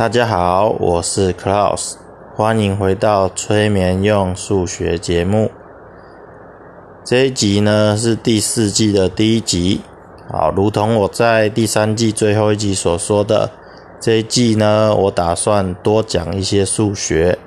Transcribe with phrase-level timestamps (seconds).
[0.00, 1.96] 大家好，我是 Klaus，
[2.34, 5.50] 欢迎回到催眠用数学节目。
[7.04, 9.82] 这一集呢是第四季的第一集。
[10.32, 13.50] 好，如同我在第三季最后一集所说的，
[14.00, 17.38] 这一季呢，我打算多讲一些数学。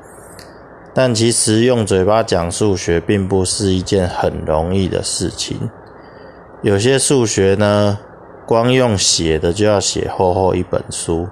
[0.93, 5.71] 但其实用嘴巴讲数学并不是一件很容易的事情。
[6.61, 7.97] 有些数学呢，
[8.45, 11.27] 光用写的就要写厚厚一本书，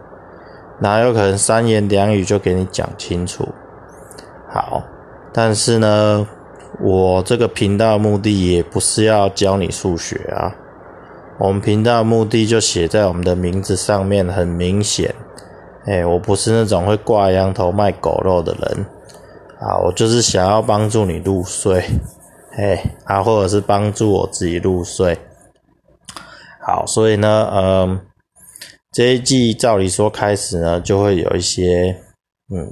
[0.81, 3.47] 哪有可能三言两语就给你讲清楚？
[4.49, 4.83] 好，
[5.31, 6.27] 但是呢，
[6.81, 10.55] 我这个频道目的也不是要教你数学啊。
[11.39, 15.13] 我们频道目的就写在我们的名字上面，很明显。
[15.85, 18.85] 哎，我不是那种会挂羊头卖狗肉的人。
[19.59, 21.83] 啊，我就是想要帮助你入睡，
[22.51, 25.17] 嘿，啊，或者是帮助我自己入睡。
[26.59, 27.99] 好，所以呢，嗯，
[28.91, 31.97] 这一季照理说开始呢，就会有一些，
[32.53, 32.69] 嗯，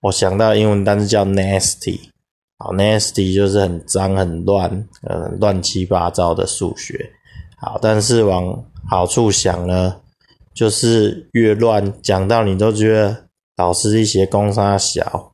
[0.00, 2.10] 我想到英文单词叫 nasty。
[2.58, 7.10] 好，nasty 就是很脏、很乱、呃，乱七八糟的数学。
[7.56, 10.00] 好，但是往好处想呢，
[10.52, 15.32] 就是越乱，讲到你都觉得老师一些功差小，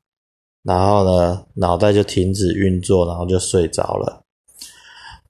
[0.62, 4.23] 然后呢，脑袋就停止运作，然后就睡着了。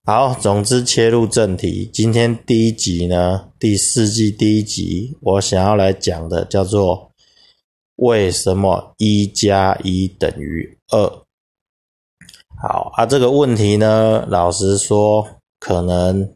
[0.07, 7.11] 好，总之切入正题，今天第一集呢，第四季第一集，我想要来讲的叫做
[7.97, 11.01] 为什么一加一等于二。
[12.61, 15.27] 好啊，这个问题呢，老实说，
[15.59, 16.35] 可能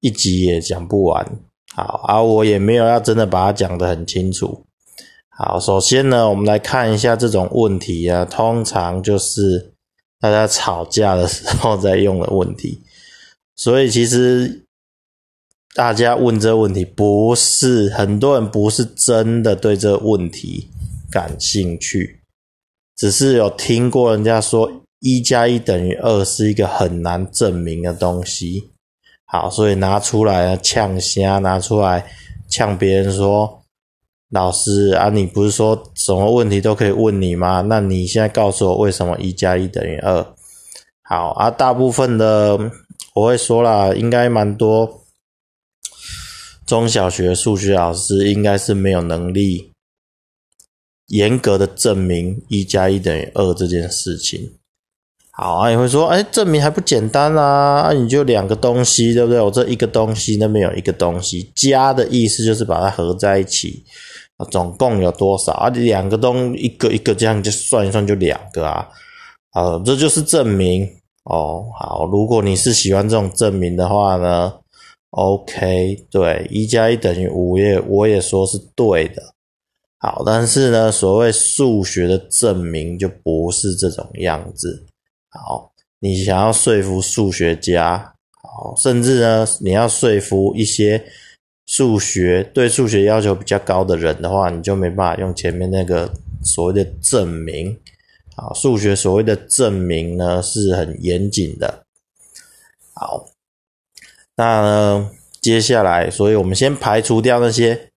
[0.00, 1.38] 一集也讲不完。
[1.74, 4.64] 好啊，我也没有要真的把它讲得很清楚。
[5.28, 9.74] 好，首先呢，我们来看一下这种问题啊，通常就是
[10.20, 12.82] 大家吵架的时候在用的问题。
[13.56, 14.64] 所以其实
[15.74, 20.68] 大家问这问题，不是很多人不是真的对这问题
[21.10, 22.20] 感兴趣，
[22.96, 24.70] 只是有听过人家说。
[25.00, 28.68] 一加一等于二是一个很难证明的东西，
[29.26, 32.04] 好，所以拿出来呛虾，拿出来
[32.48, 33.57] 呛别人说
[34.30, 37.62] ：“老师啊，你不是说什么问题都可以问你吗？
[37.62, 40.34] 那你现在告诉我为什么一加一等于二？”
[41.02, 42.58] 好啊，大部分的
[43.14, 45.04] 我会说啦，应该蛮多
[46.66, 49.72] 中小学数学老师应该是没有能力
[51.06, 54.52] 严格的证明一加一等于二这件事情。
[55.30, 57.92] 好啊，你会说，哎，证明还不简单啊？
[57.92, 59.40] 你就两个东西，对不对？
[59.40, 63.84] 我这一个东西，那边有一个东西，加的意思就是把它合在一起，
[64.38, 65.68] 啊，总共有多少啊？
[65.68, 68.88] 两个东一个一个这样就算一算，就两个啊，
[69.52, 70.88] 好，这就是证明
[71.24, 71.66] 哦。
[71.78, 74.52] 好，如果你是喜欢这种证明的话呢
[75.10, 79.22] ，OK，对，一加一等于五，也我也说是对的。
[79.98, 84.86] 好，但是呢，所谓数学的证明就不是这种样子。
[85.30, 85.68] 好，
[85.98, 87.98] 你想要说服数学家，
[88.40, 91.04] 好，甚至呢，你要说服一些
[91.68, 96.10] 数学对数学要求比较高的人的话，你就没办法用前面那个
[96.42, 97.78] 所谓的证明。
[98.34, 101.84] 好，数学所谓的证明呢是很严谨的。
[102.94, 103.28] 好，
[104.34, 105.10] 那呢，
[105.42, 107.90] 接下来，所以我们先排除掉那些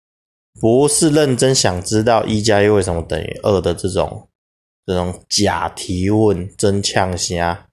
[0.60, 4.28] 不是认真想知道一加一为什么等于二的这种。
[4.84, 7.68] 这种假提问真呛虾。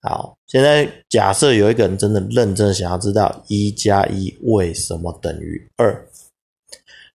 [0.00, 6.08] 好，现在假设有一个人真的认真想要知道一加一为什么等于二。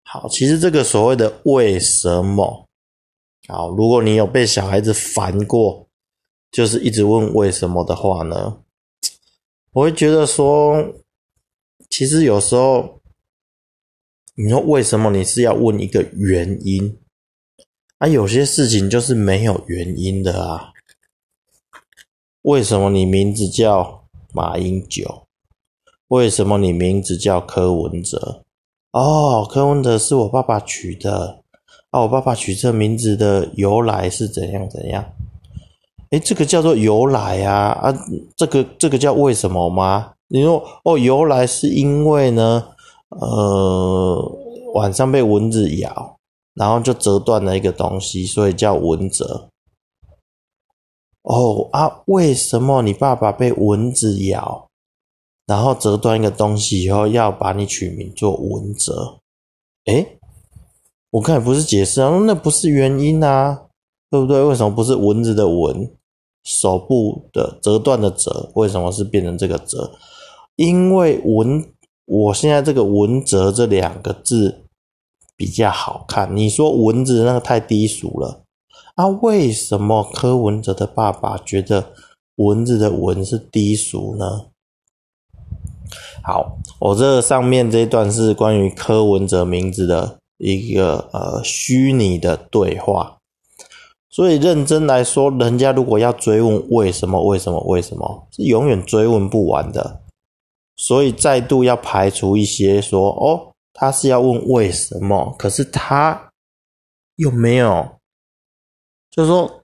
[0.02, 2.66] 好，其实这个所谓的为什么，
[3.46, 5.86] 好，如果你有被小孩子烦过，
[6.50, 8.58] 就是一直问为什么的话呢，
[9.70, 10.84] 我会觉得说，
[11.88, 13.00] 其实有时候
[14.34, 16.98] 你说为什么你是要问一个原因。
[17.98, 20.71] 啊，有些事情就是没有原因的啊。
[22.42, 25.22] 为什么你名字叫马英九？
[26.08, 28.42] 为什么你名字叫柯文哲？
[28.92, 31.40] 哦，柯文哲是我爸爸取的。
[31.90, 35.04] 啊，我爸爸取这名字的由来是怎样怎样？
[36.10, 37.94] 诶，这个叫做由来啊啊，
[38.36, 40.12] 这个这个叫为什么吗？
[40.28, 42.64] 你说哦，由来是因为呢，
[43.08, 44.32] 呃，
[44.74, 46.16] 晚上被蚊子咬。
[46.54, 49.48] 然后就折断了一个东西，所以叫蚊折。
[51.22, 54.68] 哦啊，为什么你爸爸被蚊子咬，
[55.46, 59.20] 然后折断一个东西以后，要把你取名做蚊折？
[59.86, 60.18] 诶，
[61.10, 63.66] 我看不是解释啊，那不是原因啊，
[64.10, 64.42] 对不对？
[64.42, 65.90] 为什么不是蚊子的蚊，
[66.44, 69.92] 手部的折断的折，为什么是变成这个折？
[70.56, 71.64] 因为蚊，
[72.04, 74.58] 我现在这个蚊折这两个字。
[75.34, 76.36] 比较好看。
[76.36, 78.44] 你说蚊子那个太低俗了
[78.94, 79.06] 啊？
[79.06, 81.92] 为什么柯文哲的爸爸觉得
[82.36, 84.46] 蚊子的蚊是低俗呢？
[86.22, 93.18] 好，我这上面这一段是关于柯文哲名字的一个呃虚拟的对话。
[94.08, 100.02] 所以认真来说，人家如果要追问为什么、为什么、为什么，是永远追问不完的。
[100.76, 106.30] 所以再度要排除一些说，哦，他是要问为什么，可是他
[107.16, 107.88] 又没有，
[109.12, 109.62] 就是说，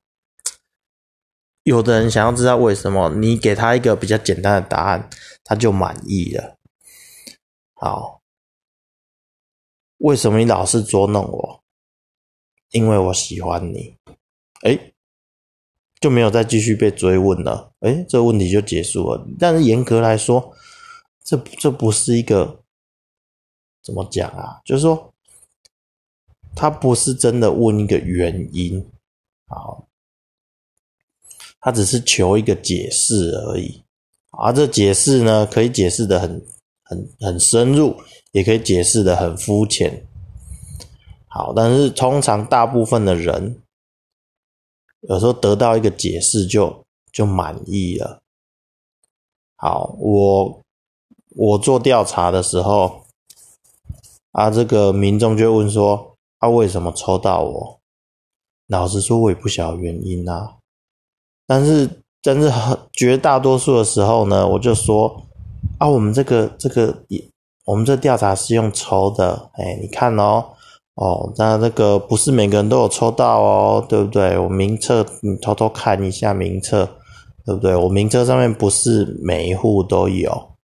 [1.62, 5.09] 有的人想要知道为什么，你给他一个比较简单的答案，
[5.43, 6.59] 他就满意了。
[7.73, 8.21] 好，
[9.97, 11.65] 为什么你老是捉弄我？
[12.73, 13.97] 因为我喜欢你。
[14.61, 14.93] 哎，
[15.99, 17.73] 就没有再继续被追问了。
[17.81, 19.27] 哎，这问题就结束了。
[19.39, 20.55] 但是严格来说，
[21.25, 22.62] 这这不是一个
[23.83, 24.61] 怎么讲啊？
[24.67, 25.15] 就是说，
[26.55, 28.91] 他不是真的问一个原因，
[29.49, 29.87] 好，
[31.61, 33.83] 他只是求一个解释而已。
[34.31, 36.47] 而这解释呢，可以解释的很
[36.85, 37.97] 很很深入，
[38.33, 40.06] 也可以解释的很肤浅。
[41.27, 43.62] 好，但是通常大部分的人。
[45.03, 48.21] 有时候得到一个解释就就满意了。
[49.55, 50.61] 好，我
[51.37, 53.05] 我做调查的时候，
[54.33, 57.77] 啊，这个民众就问说，他为什么抽到我？
[58.69, 60.56] 老实说，我也不晓得原因啊。
[61.47, 61.88] 但是，
[62.23, 62.50] 但是
[62.93, 65.23] 绝大多数的时候呢，我就说，
[65.79, 67.23] 啊，我们这个这个也，
[67.65, 70.44] 我们这调查是用抽的，哎，你看哦。
[71.00, 74.37] 哦，那那个不是每个人都有抽到哦，对不对？
[74.37, 76.85] 我名册你偷偷看一下名册，
[77.47, 77.76] 对不对？
[77.76, 80.56] 我名册上面不是每一户都有。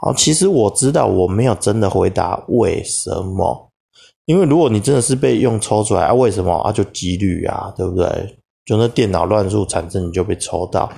[0.00, 3.65] 好，其实我知道我没有真的回答为什么，
[4.26, 6.70] 因为如果你真的是被用抽出来啊，为什么啊？
[6.70, 8.36] 就几率啊，对不对？
[8.64, 10.92] 就那电脑乱数产生你就被抽到，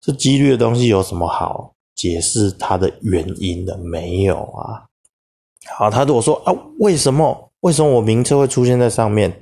[0.00, 3.78] 这几率的东西有什么好解释它的原因的？
[3.78, 4.84] 没有啊。
[5.76, 7.50] 好，他如果说啊，为什么？
[7.60, 9.32] 为什么我名册会出现在上面？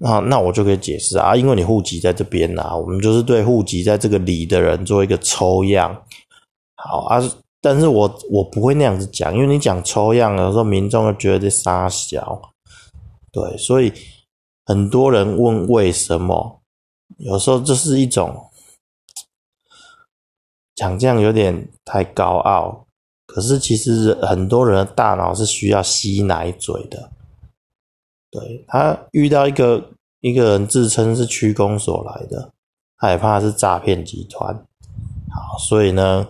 [0.00, 6.02] 那那我就可以解释啊，因为你户籍在这边呐，我们就是对户籍在这个里的人做一个抽样。
[6.76, 7.20] 好啊，
[7.60, 12.52] 但是我我不会那样子讲，因为你讲抽样，有时候民众就觉得这傻小。
[13.30, 13.92] 对，所以
[14.64, 16.60] 很多人问为什么，
[17.18, 18.48] 有时候这是一种
[20.74, 22.86] 讲这样有点太高傲，
[23.26, 27.10] 可是其实很多人的大脑是需要吸奶嘴的。
[28.30, 29.90] 对他遇到一个
[30.20, 32.52] 一个人自称是区公所来的，
[32.96, 34.54] 害怕是诈骗集团，
[35.30, 36.26] 好，所以呢，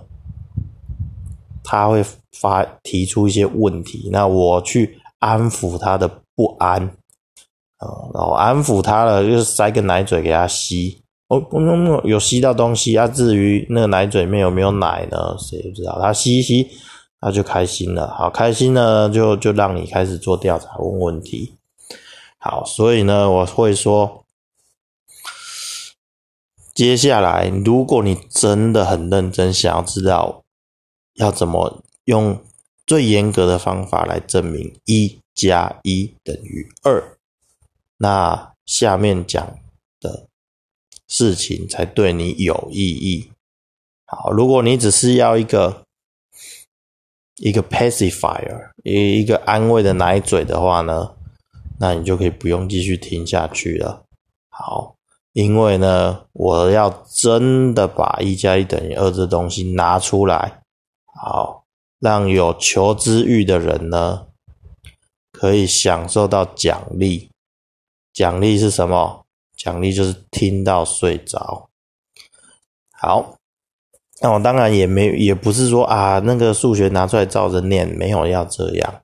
[1.71, 6.83] 他会发提出一些问题，那我去安抚他的不安，
[7.77, 15.99] 啊，然后安抚他了，就是塞个奶嘴给他吸，哦，不用有吸到东西啊，至于那个奶嘴里面有没有奶呢，谁不知道？
[16.01, 16.71] 他吸一吸，
[17.21, 21.59] 他就开心了，好，开心呢，就就让你开始做调查，问问题。
[22.39, 24.25] 好，所以呢，我会说，
[26.73, 30.45] 接下来，如果你真的很认真，想要知道
[31.19, 32.43] 要怎么用
[32.87, 37.17] 最严格的方法来证明一加一等于二，
[37.99, 39.59] 那下面讲
[40.01, 40.27] 的
[41.07, 43.31] 事情才对你有意义。
[44.07, 45.85] 好，如果你只是要一个
[47.37, 51.15] 一个 pacifier，一一个安慰的奶嘴的话呢？
[51.81, 54.03] 那你就可以不用继续听下去了。
[54.49, 54.97] 好，
[55.33, 60.58] 因为呢，我要真的把一加一等于二这东西拿出来，
[61.21, 61.65] 好，
[61.99, 64.29] 让有求知欲的人呢，
[65.33, 67.29] 可以享受到奖励。
[68.13, 69.25] 奖励是什么？
[69.57, 71.69] 奖励就是听到睡着。
[72.93, 73.35] 好，
[74.21, 79.03] 那我当然也没，也不是说啊，那个数学拿出来照着念，没有要这样。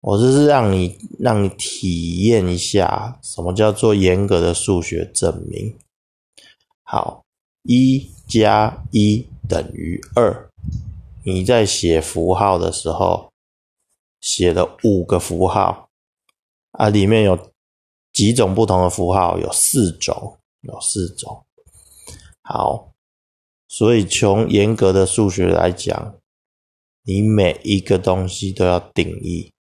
[0.00, 5.76] 我这是让你让你体验一下什么叫做严格的数学证明。
[6.84, 7.24] 好，
[7.62, 10.51] 一加一等于二。
[11.24, 13.32] 你在写符号的时候
[14.20, 15.88] 写了五个符号
[16.72, 17.38] 啊，里面有
[18.12, 19.38] 几种不同的符号？
[19.38, 21.44] 有四种，有四种。
[22.42, 22.92] 好，
[23.68, 26.14] 所以从严格的数学来讲，
[27.04, 29.52] 你每一个东西都要定义。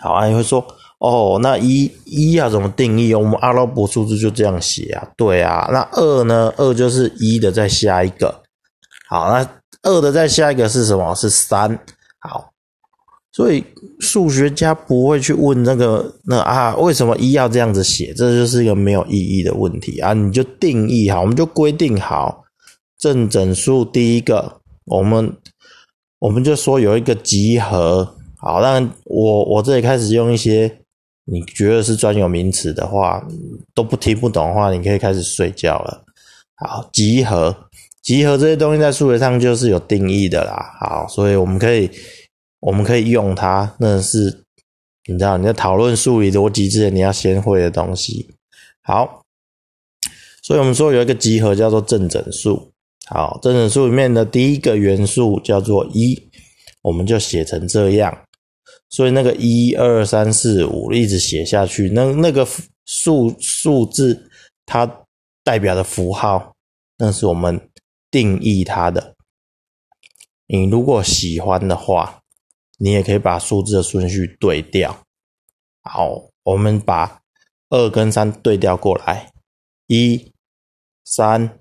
[0.00, 0.64] 好啊，你会说
[0.98, 3.14] 哦，那一一要怎么定义？
[3.14, 5.10] 我们阿拉伯数字就这样写啊？
[5.16, 6.52] 对啊，那二呢？
[6.56, 8.42] 二就是一的再下一个。
[9.08, 11.14] 好，那二的再下一个是什么？
[11.14, 11.78] 是三。
[12.18, 12.52] 好，
[13.32, 13.64] 所以
[14.00, 18.12] 数学家不会去问那个那啊，为什么一要这样子写？
[18.14, 20.12] 这就是一个没有意义的问题啊！
[20.12, 22.44] 你就定义好，我们就规定好
[22.98, 23.84] 正整数。
[23.84, 25.34] 第一个，我们
[26.18, 28.16] 我们就说有一个集合。
[28.36, 30.80] 好，那我我这里开始用一些
[31.24, 33.26] 你觉得是专有名词的话，
[33.74, 36.04] 都不听不懂的话，你可以开始睡觉了。
[36.56, 37.54] 好，集合，
[38.02, 40.76] 集合这些东西在数学上就是有定义的啦。
[40.80, 41.90] 好，所以我们可以。
[42.62, 44.44] 我们可以用它，那是
[45.08, 48.28] 你知道你在讨论数理逻辑之前你要先会的东西。
[48.82, 49.22] 好，
[50.42, 52.70] 所以我们说有一个集合叫做正整数。
[53.06, 56.22] 好，正整数里面的第一个元素叫做一，
[56.82, 58.14] 我们就写成这样。
[58.90, 62.46] 所以那个一二三四五一直写下去，那那个
[62.84, 64.30] 数数字
[64.66, 64.86] 它
[65.42, 66.52] 代表的符号，
[66.98, 67.58] 那是我们
[68.10, 69.16] 定义它的。
[70.46, 72.16] 你如果喜欢的话。
[72.82, 75.04] 你也可以把数字的顺序对调。
[75.82, 77.20] 好，我们把
[77.68, 79.30] 二跟三对调过来，
[79.86, 80.32] 一、
[81.04, 81.58] 三、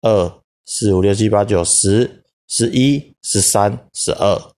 [0.00, 4.54] 二、四、五、六、七、八、九、十、十一、十三、十二、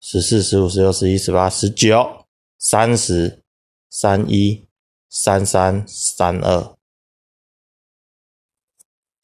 [0.00, 2.26] 十四、十五、十六、十一、十八、十九、
[2.58, 3.44] 三十、
[3.88, 4.66] 三一、
[5.08, 6.76] 三三、三二、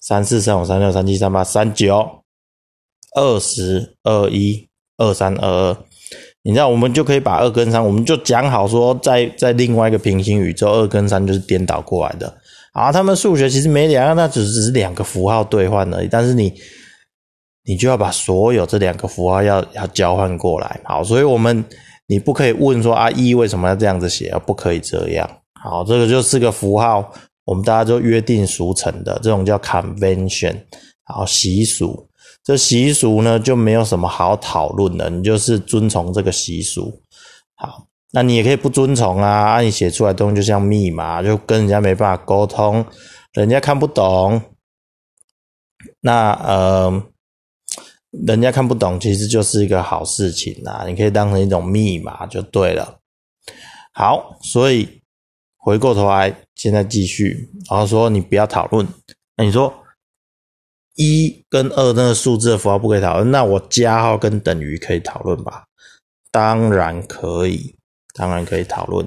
[0.00, 2.22] 三四、三五、三六、三七、三八、三九、
[3.14, 4.68] 二十二一。
[4.98, 5.76] 二三二二，
[6.40, 12.34] 你知道，我们就可以把二跟三，我们就讲好说，在在另外一个平行宇宙，二跟三就是颠倒过来的。
[12.72, 16.08] 啊，他们数学其实没两样，那只只是两个符号兑换而已。
[16.10, 16.50] 但是你，
[17.64, 20.80] 你就要把所有这两个符号要要交换过来。
[20.84, 21.62] 好，所以我们
[22.06, 24.34] 你不可以问说啊，一为什么要这样子写？
[24.46, 25.28] 不可以这样。
[25.62, 27.12] 好，这个就是个符号，
[27.46, 30.54] 我们大家就约定俗成的，这种叫 convention，
[31.04, 32.06] 好习俗。
[32.42, 37.02] 这习俗呢就没有什么好讨论的，你就是遵从这个习俗。
[37.54, 42.84] 好，那你也可以不遵从啊，你写出来东西就像密码，就跟人家没办法沟通，
[43.32, 44.40] 人家看不懂。
[46.00, 47.02] 那呃，
[48.10, 52.98] 人家看不懂，其实就是一个好事情呐，你可以当成一种密码就对了。
[53.92, 54.95] 好，所以
[55.66, 58.86] 回过头来，现在继续，然后说你不要讨论，
[59.36, 59.82] 那你说。
[60.98, 65.62] 一跟二那个数字的符号不可以讨论，那我加号跟等于可以讨论吧？
[66.30, 67.76] 当然可以，
[68.14, 69.06] 当然可以讨论。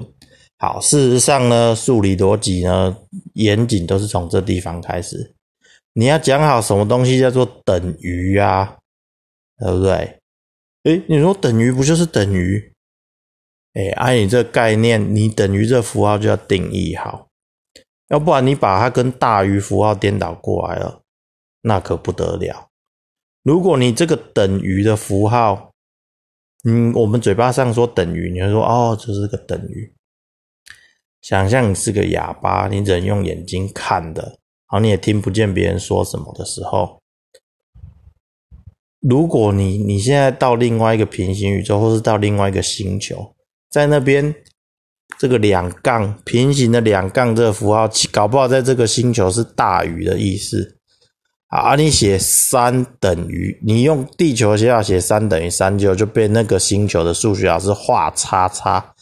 [0.58, 2.96] 好，事实上呢，数理逻辑呢，
[3.32, 5.34] 严谨都是从这地方开始。
[5.94, 8.76] 你要讲好什么东西叫做等于啊，
[9.58, 10.20] 对不对？
[10.84, 12.69] 诶，你说等于不就是等于？
[13.74, 17.28] 诶，按你这概念，你等于这符号就要定义好，
[18.08, 21.02] 要不然你把它跟大于符号颠倒过来了。
[21.62, 22.68] 那可不得了！
[23.42, 25.72] 如果你这个等于的符号，
[26.64, 29.94] 嗯，我们嘴巴上说等于，你会说哦，这是个等于。
[31.20, 36.98] 想象你是个哑巴，你只能用眼睛看的，然后你也听不见别人说什么的时候，
[39.00, 43.34] 如果你你现在到另外一个平行宇宙，或是到另外一个星球，
[43.70, 44.34] 在那边
[45.18, 50.76] 这个两杠平行的两杠这个符号，搞不好在这个星球是大于的意思。
[51.48, 58.94] 啊，你写三等于，你用地球写法写三等于三，就就被那个星球的数学老师画叉叉。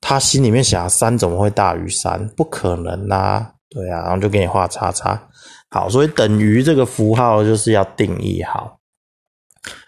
[0.00, 2.28] 他心里面想，三怎么会大于三？
[2.36, 5.28] 不可能啊，对啊，然后就给你画叉叉。
[5.70, 8.78] 好，所以等于这个符号就是要定义好。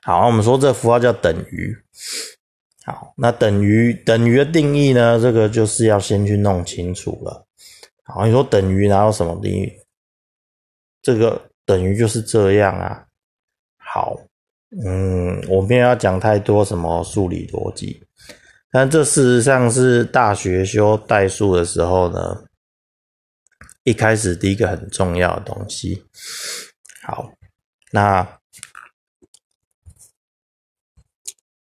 [0.02, 1.76] 好，我们说这符号叫等于。
[2.84, 5.18] 好，那等于等于的定义呢？
[5.20, 7.46] 这个就是要先去弄清楚了。
[8.04, 9.72] 好，你说等于哪有什么定义？
[11.02, 11.48] 这个。
[11.64, 13.06] 等于就是这样啊，
[13.76, 14.18] 好，
[14.84, 18.02] 嗯，我没有要讲太多什么数理逻辑，
[18.72, 22.36] 但这事实上是大学修代数的时候呢，
[23.84, 26.04] 一开始第一个很重要的东西。
[27.04, 27.30] 好，
[27.92, 28.26] 那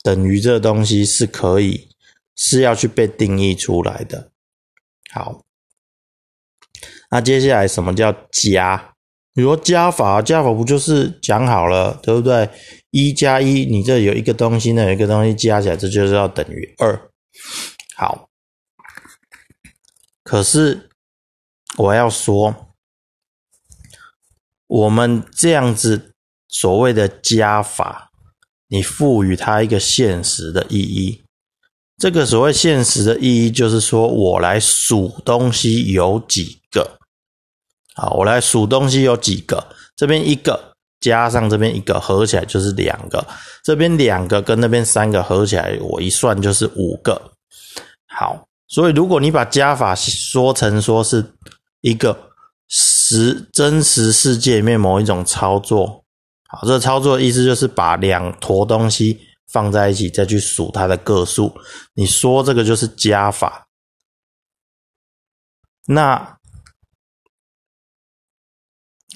[0.03, 1.89] 等于这东西是可以
[2.35, 4.31] 是要去被定义出来的。
[5.11, 5.41] 好，
[7.09, 8.93] 那接下来什么叫加？
[9.35, 12.47] 比如加法，加法不就是讲好了，对不对？
[12.91, 17.09] 一加一，你这有一个东西，那有一个东西加起来，这就是要等于二。
[17.95, 18.29] 好，
[20.21, 20.91] 可是
[21.77, 22.75] 我要说，
[24.67, 26.13] 我们这样子
[26.47, 28.11] 所谓的加法，
[28.73, 31.21] 你赋予它一个现实的意义。
[31.99, 36.97] 这个所谓现实的意义，就是说我来数东西有几个。
[37.93, 39.63] 好，我来数东西有几个，
[39.95, 43.23] 这边一个，加上这边一个，合起来就是两个。
[43.63, 47.21] 这边两个跟那边三个合起来，我一算就是五个。
[48.07, 51.23] 好，所以如果你把加法说成说是
[51.81, 52.17] 一个
[52.67, 56.02] 实真实世界里面某一种操作，
[56.53, 59.19] 好，这个操作的意思就是把两坨东西
[59.51, 61.51] 放在一起，再去数它的个数。
[61.95, 63.67] 你说这个就是加法。
[65.87, 66.37] 那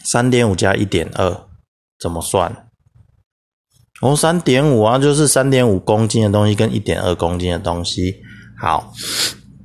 [0.03, 1.47] 三点五加一点二
[1.99, 2.69] 怎么算？
[4.01, 8.21] 哦，三点五啊，就是三点五公斤的东西跟一点二公斤的东西。
[8.59, 8.91] 好，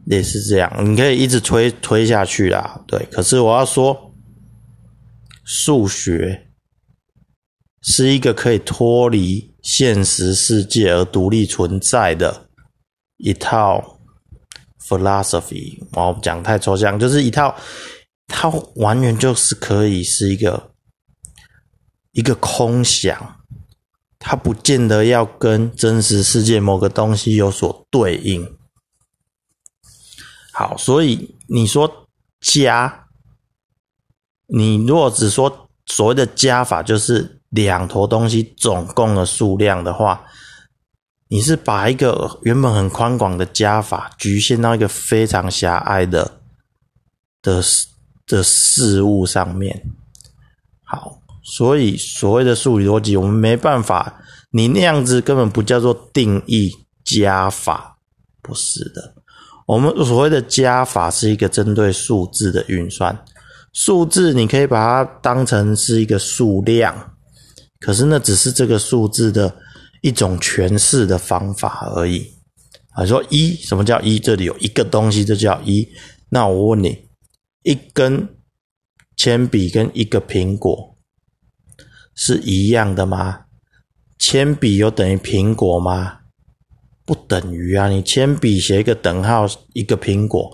[0.07, 2.83] 也是这样，你可以一直推推下去啦。
[2.87, 4.15] 对，可是我要说，
[5.45, 6.52] 数学
[7.83, 12.49] 是一个可以脱离现实世界而独立存在的
[13.17, 13.99] 一套
[14.81, 15.79] philosophy。
[15.93, 17.55] 我讲太抽象，就是一套，
[18.29, 20.71] 它完全就是可以是一个
[22.13, 23.41] 一个空想，
[24.19, 28.57] 它不见得要跟真实世界某个东西有所对应。
[30.53, 32.09] 好，所以你说
[32.41, 33.07] 加，
[34.47, 40.25] 你如果只说所谓的加法，就是两坨东西总共的数量的话，
[41.29, 46.41] 你是把一个原本很宽广的加法局限到一个非常狭隘的
[47.41, 47.63] 的
[48.27, 49.83] 的事物上面。
[50.83, 56.71] 好，所以所谓的数理逻辑，我们没办法，你那样子根本不叫做定义
[57.05, 57.99] 加法，
[58.43, 59.15] 不是的。
[59.67, 63.25] 我们所谓的加法是一个针对数字的运算，
[63.73, 67.12] 数字你可以把它当成是一个数量，
[67.83, 69.55] 可是那只是这个数字的
[70.01, 72.27] 一种诠释的方法而已。
[72.91, 74.19] 啊，说一，什么叫一？
[74.19, 75.89] 这里有一个东西，这叫一。
[76.29, 77.09] 那我问你，
[77.63, 78.29] 一根
[79.17, 80.97] 铅笔跟一个苹果
[82.15, 83.47] 是一样的吗？
[84.19, 86.21] 铅笔有等于苹果吗？
[87.05, 87.89] 不等于啊！
[87.89, 90.51] 你铅笔写一个等号，一个苹果，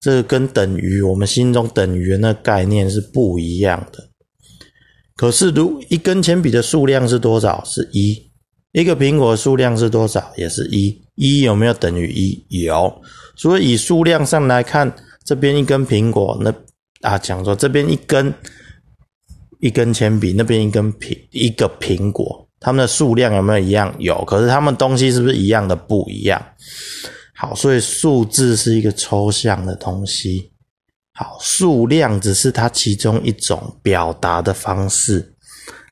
[0.00, 4.08] 这个跟等于我们心中等于的那概念是不一样的。
[5.16, 7.62] 可是，如一根铅笔的数量是多少？
[7.64, 8.30] 是一。
[8.72, 10.32] 一个苹果数量是多少？
[10.36, 11.00] 也是一。
[11.14, 12.44] 一有没有等于一？
[12.64, 12.92] 有。
[13.36, 14.92] 所以以数量上来看，
[15.24, 16.52] 这边一根苹果，那
[17.08, 18.34] 啊讲说这边一根
[19.60, 22.48] 一根铅笔，那边一根苹一个苹果。
[22.58, 23.94] 它们的数量有没有一样？
[24.00, 25.76] 有，可是它们东西是不是一样的？
[25.76, 26.44] 不一样。
[27.36, 30.50] 好，所以数字是一个抽象的东西。
[31.14, 35.34] 好，数量只是它其中一种表达的方式。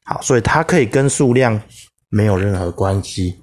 [0.05, 1.63] 好，所以它可以跟数量
[2.09, 3.41] 没有任何关系。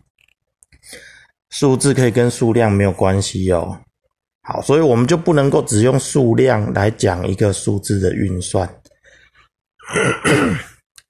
[1.50, 3.80] 数字可以跟数量没有关系哦。
[4.42, 8.82] 好，所以我们就不能够只用数量来讲一个数字的运算。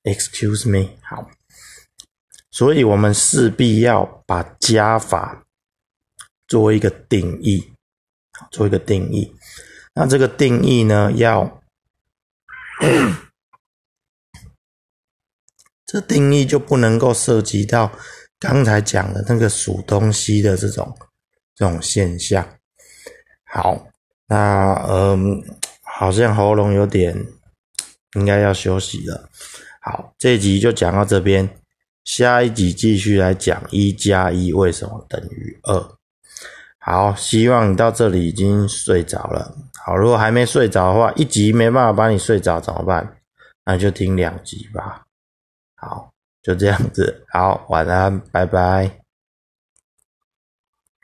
[0.03, 1.29] Excuse me，好。
[2.51, 5.45] 所以我们势必要把加法
[6.47, 7.71] 做一个定义，
[8.51, 9.33] 做一个定义。
[9.93, 11.61] 那这个定义呢，要
[15.85, 17.91] 这定义就不能够涉及到
[18.39, 20.95] 刚才讲的那个数东西的这种
[21.55, 22.47] 这种现象。
[23.43, 23.87] 好，
[24.27, 25.43] 那嗯，
[25.81, 27.25] 好像喉咙有点
[28.15, 29.29] 应该要休息了。
[29.81, 31.49] 好，这集就讲到这边。
[32.05, 35.98] 下一集继续来讲一加一为什么等于二。
[36.89, 39.55] 好，希望你到这里已经睡着了。
[39.85, 43.17] 好，如果还没睡着的话，一集没办法帮你睡着怎么办？
[43.63, 45.03] 那就听两集吧。
[45.75, 46.09] 好，
[46.41, 47.27] 就这样子。
[47.31, 48.98] 好，晚安，拜拜。